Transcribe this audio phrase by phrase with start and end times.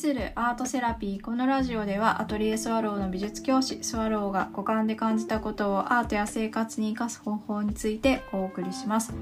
[0.00, 9.12] するアートセラピーこのラジオではアトリエスワローの美術教師スワローが五感で感じたことをアートや生活に生かす方法についてお送りします。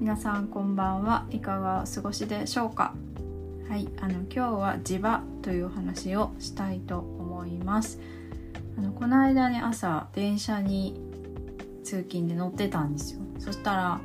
[0.00, 1.26] 皆さんこんばんは。
[1.30, 2.94] いかがお過ごしでしょうか？
[3.68, 8.00] はいあの今日は地場というお話をしたいと思います。
[8.78, 10.98] あのこの間ね朝電車に
[11.84, 13.20] 通勤で乗ってたんですよ。
[13.38, 14.00] そしたら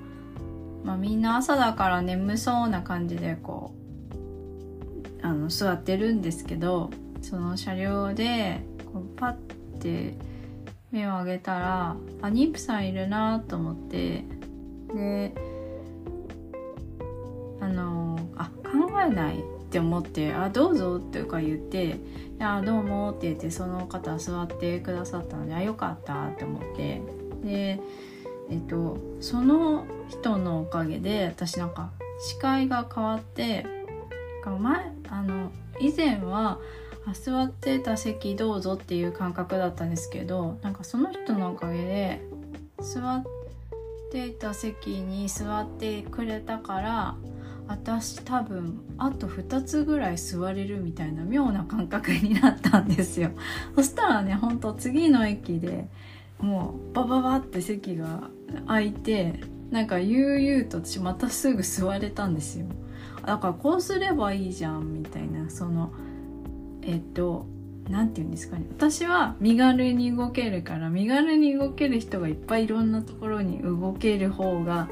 [0.84, 3.87] まあみんな朝だから眠そうな感じでこう
[5.28, 6.90] あの座ってるんですけど
[7.22, 8.62] その車両で
[8.94, 9.34] こうパッ
[9.82, 10.14] て
[10.90, 14.24] 目を上げたらあ妊婦さんいるなと思って
[14.94, 15.34] で
[17.60, 22.00] あのあ考えないって思って「あどうぞ」ってか言って
[22.40, 27.02] 「あどうも」って言ってその方座ってくださったので「あよかった」って思って
[27.44, 27.82] で
[28.50, 33.66] えっとその人のおかげで私なんか視界が変わって
[34.52, 36.60] 前あの以前は
[37.14, 42.22] 座ってた席どうぞっていう感覚だったんですけどなんかその人のおかげで
[42.82, 43.24] 座っ
[44.12, 47.16] てた席に座ってくれたから
[47.68, 53.32] 私多分あと2つぐらい座れるみたいな妙な感覚になったんですよ。
[53.76, 55.88] そしたらねほんと次の駅で
[56.40, 58.30] もうバババって席が
[58.68, 62.68] 空いてなんか悠々と私またすぐ座れたんですよ。
[63.26, 65.92] だからこうすればいいじゃんみたいなその
[66.82, 67.46] えっと
[67.90, 68.66] 何て言うんですかね。
[68.70, 74.90] 私は身軽に動けるから身軽に動ける人がいっぱいいろんなところに動ける方が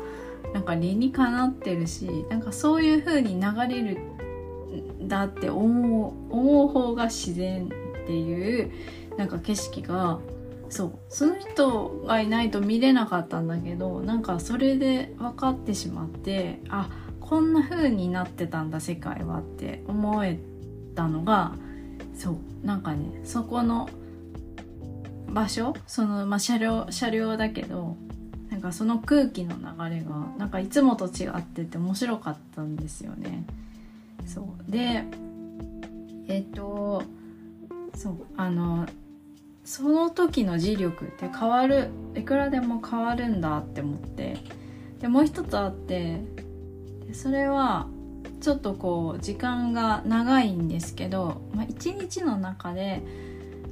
[0.53, 3.99] なんか理にかなってるしなんかそういう風に流れる
[5.03, 8.71] んだって思う思う方が自然っていう
[9.17, 10.19] なんか景色が
[10.69, 20.39] そうその人がいないと見れなかったんだけどなんかそれで分かってしまってあっこんな風になってたんだ世界はって思え
[20.95, 21.53] たのが
[22.15, 23.89] そうなんかねそこの
[25.29, 27.97] 場所その、まあ、車両車両だけど
[28.49, 33.43] なんかその空気の流れがなんかいつもと違ってて面白かったんですよね。
[34.25, 35.03] そうで
[36.27, 37.03] えっと
[37.95, 38.85] そうあの
[39.63, 44.37] その時の磁力って変わるいくらでも変わるんだって思って
[45.01, 46.21] でもう一つあって
[47.15, 47.87] それは
[48.41, 53.01] ちょっとこう時間が長いんですけど、まあ、日の中で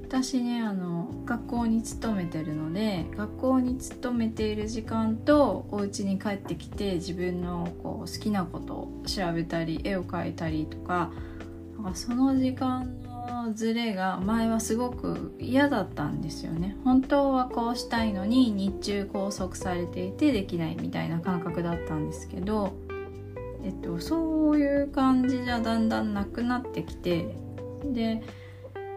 [0.07, 11.11] 私ねあの学校に勤めてるので学校に勤めている時間とお家に帰ってきて自分のこう好きなことを調べたり絵を描いたりとか
[11.75, 16.77] なんかその時間のズレが前はすごく嫌だったんですよね。
[16.83, 22.73] 本当はこうしたいのに日中拘束されていてできないみたいな感覚だったんですけど
[23.63, 27.35] えっと、そういう感じじゃだんだんなくなってきて
[27.85, 28.21] で、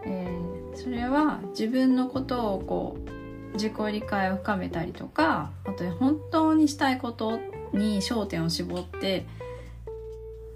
[0.05, 2.97] えー、それは自分のことをこ
[3.51, 7.39] う自己理解を深めたりとかあと本当にしたいこと
[7.73, 9.25] に焦点を絞って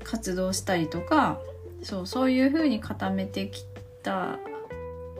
[0.03, 1.39] 活動したりとか
[1.83, 3.63] そうそういうふうに固めてき
[4.03, 4.39] た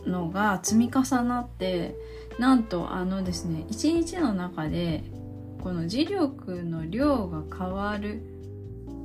[0.06, 1.96] のが積み重なって
[2.40, 5.04] なんとあのですね一日の中で
[5.64, 8.22] この磁力の量が変わる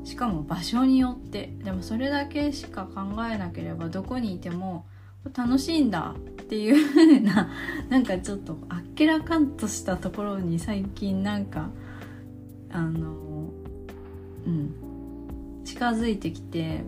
[0.06, 1.52] しかも場所によって。
[1.64, 3.00] でもそれだけしか考
[3.30, 4.86] えなければどこにいても
[5.34, 7.50] 楽しいんだっていう風な
[7.90, 11.70] なんかちょっとあっけらかんとしたところに最近なんか
[12.70, 13.50] あの
[14.46, 14.74] うん
[15.64, 16.84] 近づいてきて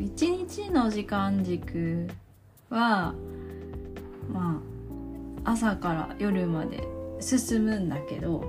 [0.00, 2.08] 一日の時間軸
[2.70, 3.14] は
[4.32, 4.62] ま
[5.44, 6.88] あ朝から夜まで
[7.20, 8.44] 進むんだけど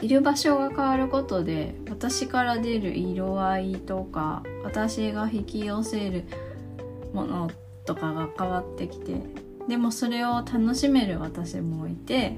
[0.00, 6.24] いる場所が変わることで私から出る色合いとか私が引き寄せる
[7.12, 7.50] もの
[7.86, 9.14] とかが変わってきて
[9.68, 12.36] でもそれを楽しめる私もいて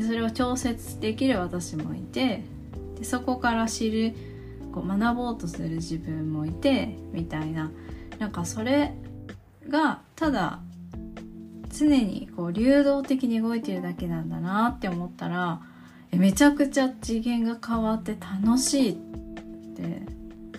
[0.00, 2.42] それを調節できる私もいて
[2.98, 4.14] でそこから知る
[4.72, 7.70] こう学ぼうとする自分もいてみたいな。
[8.18, 8.94] なんかそれ
[9.68, 10.60] がただ
[11.68, 15.60] 常にこう流動的に動いてるだけなんだなって思ったら
[16.16, 20.02] めちゃくちゃ次元が変わって楽しいって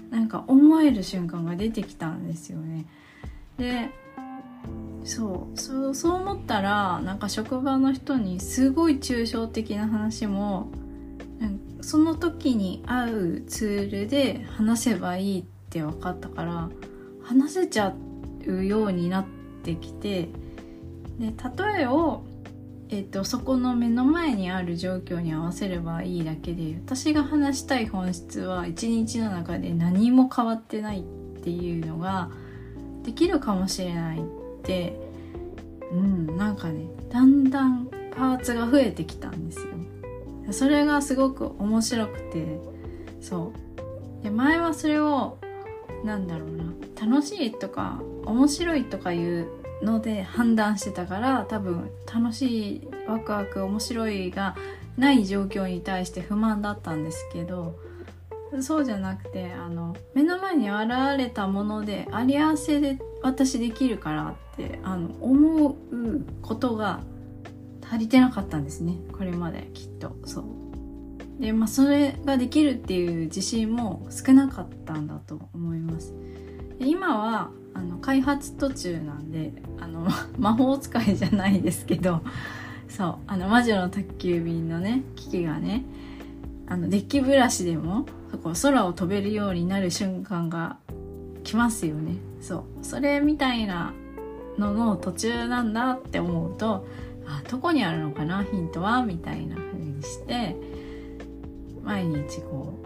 [0.10, 2.86] なんか思える瞬間が出てきたんですよね。
[3.58, 3.90] で
[5.04, 10.72] そうそうそう思ったらなんか職場の人にすごい抽象的な話も
[11.82, 16.70] その時に合うツールで話せばいいって分かったから
[17.24, 17.94] 話せちゃ
[18.48, 19.26] うようになっ
[19.64, 20.30] てきて
[21.20, 21.32] で
[21.76, 22.24] 例えを
[22.90, 31.04] えっと、そこの目の前にある状況に合わせればいいだけで私が話したい本質は一日の中で何も変わってないっ
[31.42, 32.30] ていうのが
[33.04, 34.22] できるかもしれないっ
[34.64, 35.00] て
[35.92, 39.66] うんなんかねだんだんパーツが増えてきたんですよ。
[40.52, 42.60] それがすごく面白くて
[43.20, 43.52] そ
[44.22, 44.24] う。
[44.24, 45.38] で前はそれを
[46.04, 49.48] なんだろうな楽しいとか面白いとかいう
[49.82, 54.56] ので判断してたから多分楽しいワクワク面白いが
[54.98, 57.76] ない状況に対して不満だったんですけど
[58.62, 65.76] そうじゃなくてあの目の前に現れたものであり合わせで私できるからってあの思う
[66.42, 67.02] ことが
[67.90, 68.98] 足りてなかったんですね。
[69.12, 70.16] これまできっと。
[70.26, 71.42] そう。
[71.42, 76.14] でまあそれができるっていう自信も少なかったんだと思います。
[76.80, 80.08] 今はあの開発途中なんであの
[80.40, 82.22] 魔法使いじゃないですけど
[82.90, 85.84] そうあの魔女の宅急便のね機器がね
[86.68, 90.78] あのデッキブラシでもそこ空を飛べるようになる瞬間が
[91.44, 92.16] 来ますよね。
[92.42, 93.94] そうそれみたいな
[94.58, 96.86] のの途中なんだって思うと
[97.28, 100.56] あどこにあるのかなヒントはみたいな風にして
[101.84, 102.80] 毎日こ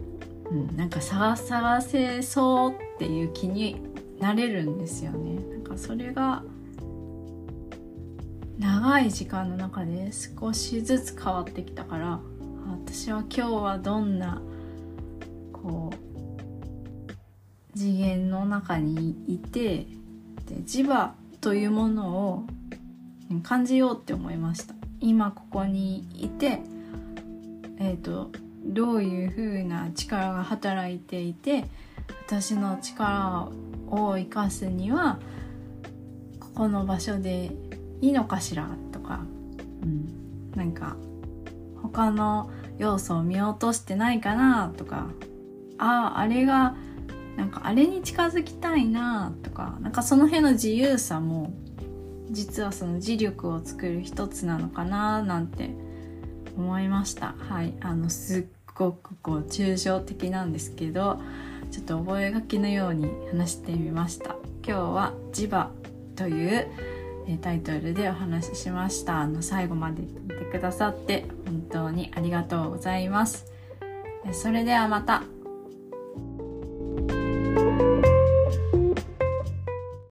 [0.52, 3.82] う、うん、なんか探探せそうっていう気に
[4.20, 5.40] なれるんですよね。
[5.50, 6.44] なんかそれが
[8.60, 12.20] 長い時間の中で少しずつ変わってきたから
[12.86, 14.42] 私は今日はどんな
[15.54, 19.86] こう次元の中にいて
[20.48, 22.44] で磁場というものを
[23.44, 24.74] 感じようって思いました。
[25.00, 26.60] 今ここにいて
[27.78, 28.32] えっ、ー、と
[28.66, 31.64] どういう風な力が働いていて
[32.28, 33.50] 私の力
[33.92, 35.20] を生かすには
[36.40, 37.52] ここの場所で
[38.02, 39.22] いいのかしらとか、
[39.84, 40.96] うん、なんか
[41.82, 45.08] 他の要素を見落としてないかなとか
[45.78, 46.76] あああれが
[47.36, 51.54] なんかあれに近づきたいなとかなんかその辺の自由さも
[52.32, 55.72] 実はその磁力を作る一つなのかななんて
[56.58, 57.36] 思いました。
[57.38, 57.74] はい。
[57.80, 58.46] あのすっ
[58.76, 61.22] ごくこう抽象的なんですけど
[61.72, 64.36] ちょっと覚書きのように話してみました。
[64.66, 65.72] 今日は「磁場」
[66.16, 66.68] という
[67.42, 69.20] タイトルでお話ししました。
[69.20, 73.46] あの最後まで見てくださって本当にありがとうございます。
[74.32, 75.24] それではまた。